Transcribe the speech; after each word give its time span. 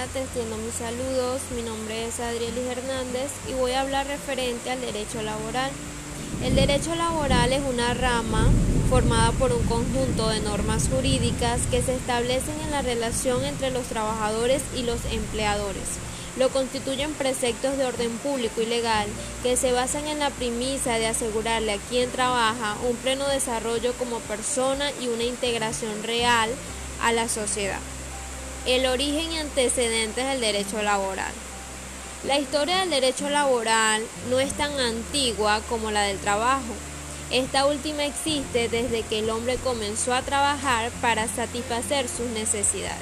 Extiendo 0.00 0.56
mis 0.56 0.76
saludos. 0.76 1.42
Mi 1.54 1.60
nombre 1.60 2.06
es 2.06 2.20
Adrielis 2.20 2.70
Hernández 2.70 3.30
y 3.50 3.52
voy 3.52 3.72
a 3.72 3.82
hablar 3.82 4.06
referente 4.06 4.70
al 4.70 4.80
derecho 4.80 5.20
laboral. 5.20 5.70
El 6.42 6.54
derecho 6.54 6.94
laboral 6.94 7.52
es 7.52 7.60
una 7.60 7.92
rama 7.92 8.48
formada 8.88 9.30
por 9.32 9.52
un 9.52 9.62
conjunto 9.64 10.30
de 10.30 10.40
normas 10.40 10.88
jurídicas 10.88 11.60
que 11.70 11.82
se 11.82 11.94
establecen 11.94 12.58
en 12.64 12.70
la 12.70 12.80
relación 12.80 13.44
entre 13.44 13.70
los 13.70 13.88
trabajadores 13.88 14.62
y 14.74 14.84
los 14.84 15.04
empleadores. 15.12 15.98
Lo 16.38 16.48
constituyen 16.48 17.12
preceptos 17.12 17.76
de 17.76 17.84
orden 17.84 18.16
público 18.18 18.62
y 18.62 18.66
legal 18.66 19.06
que 19.42 19.58
se 19.58 19.72
basan 19.72 20.06
en 20.06 20.18
la 20.18 20.30
premisa 20.30 20.94
de 20.94 21.08
asegurarle 21.08 21.72
a 21.74 21.78
quien 21.90 22.10
trabaja 22.10 22.78
un 22.88 22.96
pleno 22.96 23.28
desarrollo 23.28 23.92
como 23.98 24.18
persona 24.20 24.90
y 24.98 25.08
una 25.08 25.24
integración 25.24 26.02
real 26.04 26.48
a 27.02 27.12
la 27.12 27.28
sociedad. 27.28 27.80
El 28.66 28.84
origen 28.84 29.32
y 29.32 29.38
antecedentes 29.38 30.26
del 30.26 30.40
derecho 30.40 30.82
laboral. 30.82 31.32
La 32.24 32.38
historia 32.38 32.80
del 32.80 32.90
derecho 32.90 33.30
laboral 33.30 34.02
no 34.28 34.38
es 34.38 34.52
tan 34.52 34.78
antigua 34.78 35.62
como 35.70 35.90
la 35.90 36.02
del 36.02 36.18
trabajo. 36.18 36.74
Esta 37.30 37.64
última 37.64 38.04
existe 38.04 38.68
desde 38.68 39.02
que 39.02 39.20
el 39.20 39.30
hombre 39.30 39.56
comenzó 39.56 40.12
a 40.12 40.20
trabajar 40.20 40.90
para 41.00 41.26
satisfacer 41.26 42.06
sus 42.08 42.26
necesidades. 42.26 42.98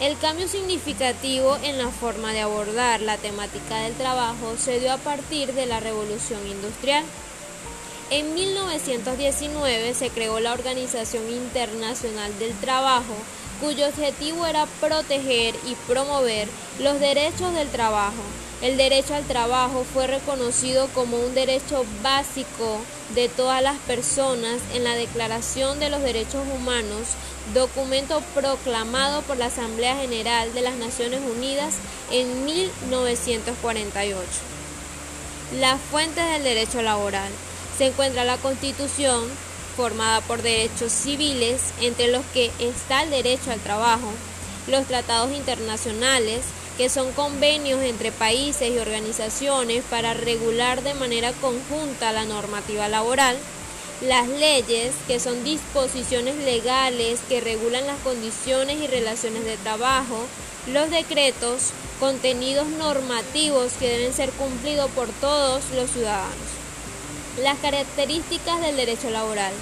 El 0.00 0.18
cambio 0.18 0.48
significativo 0.48 1.56
en 1.62 1.78
la 1.78 1.90
forma 1.90 2.32
de 2.32 2.40
abordar 2.40 3.00
la 3.00 3.18
temática 3.18 3.76
del 3.76 3.94
trabajo 3.94 4.56
se 4.58 4.80
dio 4.80 4.92
a 4.92 4.98
partir 4.98 5.52
de 5.52 5.66
la 5.66 5.78
revolución 5.78 6.40
industrial. 6.48 7.04
En 8.12 8.34
1919 8.34 9.94
se 9.94 10.10
creó 10.10 10.38
la 10.38 10.52
Organización 10.52 11.26
Internacional 11.30 12.38
del 12.38 12.52
Trabajo, 12.60 13.14
cuyo 13.58 13.88
objetivo 13.88 14.44
era 14.44 14.66
proteger 14.82 15.54
y 15.66 15.74
promover 15.86 16.46
los 16.78 17.00
derechos 17.00 17.54
del 17.54 17.70
trabajo. 17.70 18.22
El 18.60 18.76
derecho 18.76 19.14
al 19.14 19.24
trabajo 19.24 19.86
fue 19.94 20.08
reconocido 20.08 20.88
como 20.88 21.16
un 21.16 21.34
derecho 21.34 21.86
básico 22.02 22.82
de 23.14 23.30
todas 23.30 23.62
las 23.62 23.78
personas 23.78 24.60
en 24.74 24.84
la 24.84 24.94
Declaración 24.94 25.80
de 25.80 25.88
los 25.88 26.02
Derechos 26.02 26.44
Humanos, 26.54 27.08
documento 27.54 28.22
proclamado 28.34 29.22
por 29.22 29.38
la 29.38 29.46
Asamblea 29.46 29.96
General 29.96 30.52
de 30.52 30.60
las 30.60 30.74
Naciones 30.74 31.20
Unidas 31.34 31.76
en 32.10 32.44
1948. 32.44 34.20
Las 35.58 35.80
fuentes 35.80 36.30
del 36.30 36.44
derecho 36.44 36.82
laboral. 36.82 37.32
Se 37.78 37.86
encuentra 37.86 38.24
la 38.24 38.36
Constitución, 38.36 39.24
formada 39.76 40.20
por 40.20 40.42
derechos 40.42 40.92
civiles, 40.92 41.72
entre 41.80 42.08
los 42.08 42.24
que 42.26 42.50
está 42.58 43.02
el 43.02 43.10
derecho 43.10 43.50
al 43.50 43.60
trabajo, 43.60 44.12
los 44.66 44.86
tratados 44.86 45.32
internacionales, 45.32 46.42
que 46.76 46.88
son 46.88 47.12
convenios 47.12 47.82
entre 47.82 48.12
países 48.12 48.70
y 48.70 48.78
organizaciones 48.78 49.82
para 49.90 50.14
regular 50.14 50.82
de 50.82 50.94
manera 50.94 51.32
conjunta 51.32 52.12
la 52.12 52.24
normativa 52.24 52.88
laboral, 52.88 53.36
las 54.02 54.28
leyes, 54.28 54.92
que 55.06 55.20
son 55.20 55.44
disposiciones 55.44 56.36
legales 56.36 57.20
que 57.28 57.40
regulan 57.40 57.86
las 57.86 57.98
condiciones 58.00 58.80
y 58.80 58.86
relaciones 58.86 59.44
de 59.44 59.56
trabajo, 59.58 60.26
los 60.66 60.90
decretos, 60.90 61.70
contenidos 62.00 62.66
normativos 62.66 63.72
que 63.74 63.88
deben 63.88 64.12
ser 64.12 64.30
cumplidos 64.30 64.90
por 64.90 65.08
todos 65.20 65.62
los 65.76 65.90
ciudadanos. 65.90 66.61
Las 67.40 67.58
características 67.58 68.60
del 68.60 68.76
derecho 68.76 69.10
laboral. 69.10 69.52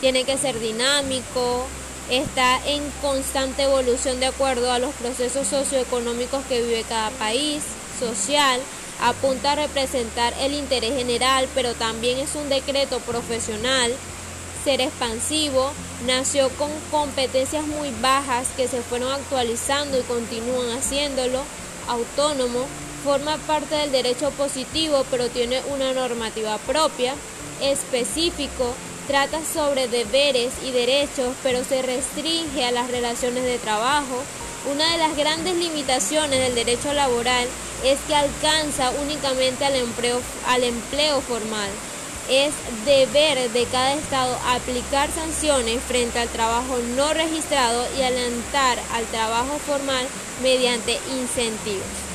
Tiene 0.00 0.24
que 0.24 0.36
ser 0.36 0.58
dinámico, 0.58 1.66
está 2.10 2.58
en 2.66 2.82
constante 3.00 3.62
evolución 3.62 4.18
de 4.18 4.26
acuerdo 4.26 4.72
a 4.72 4.80
los 4.80 4.92
procesos 4.94 5.46
socioeconómicos 5.46 6.44
que 6.46 6.62
vive 6.62 6.84
cada 6.88 7.10
país, 7.10 7.62
social, 8.00 8.60
apunta 9.00 9.52
a 9.52 9.56
representar 9.56 10.34
el 10.40 10.54
interés 10.54 10.94
general, 10.96 11.48
pero 11.54 11.74
también 11.74 12.18
es 12.18 12.34
un 12.34 12.48
decreto 12.48 12.98
profesional, 13.00 13.92
ser 14.64 14.80
expansivo, 14.80 15.70
nació 16.06 16.48
con 16.50 16.70
competencias 16.90 17.64
muy 17.66 17.92
bajas 18.02 18.48
que 18.56 18.66
se 18.66 18.82
fueron 18.82 19.12
actualizando 19.12 19.98
y 19.98 20.02
continúan 20.02 20.70
haciéndolo, 20.76 21.42
autónomo, 21.86 22.66
forma 23.04 23.36
parte 23.38 23.74
del 23.74 23.92
derecho 23.92 24.30
positivo, 24.30 25.04
pero 25.10 25.28
tiene 25.28 25.62
una 25.72 25.92
normativa 25.92 26.58
propia, 26.58 27.14
específico, 27.60 28.74
trata 29.06 29.40
sobre 29.44 29.88
deberes 29.88 30.52
y 30.64 30.70
derechos, 30.70 31.34
pero 31.42 31.64
se 31.64 31.82
restringe 31.82 32.64
a 32.64 32.70
las 32.70 32.90
relaciones 32.90 33.44
de 33.44 33.58
trabajo. 33.58 34.22
Una 34.70 34.92
de 34.92 34.98
las 34.98 35.16
grandes 35.16 35.56
limitaciones 35.56 36.38
del 36.38 36.54
derecho 36.54 36.92
laboral 36.92 37.48
es 37.84 37.98
que 38.06 38.14
alcanza 38.14 38.90
únicamente 39.02 39.64
al 39.64 39.74
empleo, 39.74 40.20
al 40.46 40.64
empleo 40.64 41.20
formal. 41.22 41.70
Es 42.28 42.52
deber 42.84 43.50
de 43.50 43.64
cada 43.64 43.94
Estado 43.94 44.38
aplicar 44.46 45.10
sanciones 45.10 45.82
frente 45.82 46.18
al 46.20 46.28
trabajo 46.28 46.78
no 46.94 47.12
registrado 47.12 47.84
y 47.98 48.02
alentar 48.02 48.78
al 48.94 49.04
trabajo 49.06 49.58
formal 49.66 50.06
mediante 50.42 51.00
incentivos. 51.18 52.09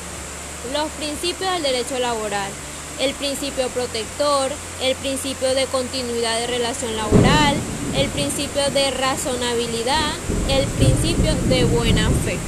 Los 0.72 0.88
principios 0.92 1.52
del 1.52 1.62
derecho 1.62 1.98
laboral. 1.98 2.50
El 2.98 3.12
principio 3.14 3.68
protector, 3.68 4.50
el 4.82 4.96
principio 4.96 5.54
de 5.54 5.66
continuidad 5.66 6.38
de 6.40 6.46
relación 6.46 6.96
laboral, 6.96 7.54
el 7.94 8.08
principio 8.08 8.68
de 8.70 8.90
razonabilidad, 8.90 10.12
el 10.48 10.66
principio 10.66 11.34
de 11.48 11.64
buena 11.64 12.10
fe. 12.24 12.38